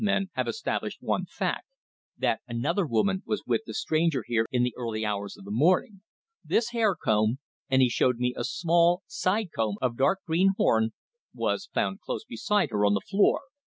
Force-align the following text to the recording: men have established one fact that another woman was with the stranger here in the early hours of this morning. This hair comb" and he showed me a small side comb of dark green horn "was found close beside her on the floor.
men 0.03 0.31
have 0.33 0.47
established 0.47 0.99
one 0.99 1.27
fact 1.27 1.67
that 2.17 2.39
another 2.47 2.87
woman 2.87 3.21
was 3.23 3.43
with 3.45 3.61
the 3.67 3.73
stranger 3.75 4.23
here 4.25 4.47
in 4.51 4.63
the 4.63 4.73
early 4.75 5.05
hours 5.05 5.37
of 5.37 5.45
this 5.45 5.53
morning. 5.53 6.01
This 6.43 6.71
hair 6.71 6.95
comb" 6.95 7.37
and 7.69 7.83
he 7.83 7.89
showed 7.91 8.17
me 8.17 8.33
a 8.35 8.43
small 8.43 9.03
side 9.05 9.51
comb 9.55 9.75
of 9.79 9.97
dark 9.97 10.21
green 10.25 10.53
horn 10.57 10.93
"was 11.35 11.69
found 11.75 11.99
close 12.01 12.25
beside 12.25 12.71
her 12.71 12.83
on 12.83 12.95
the 12.95 13.01
floor. 13.07 13.41